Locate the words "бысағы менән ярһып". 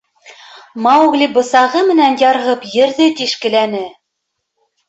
1.35-2.67